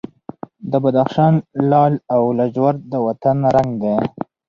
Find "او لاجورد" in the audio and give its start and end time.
2.15-2.79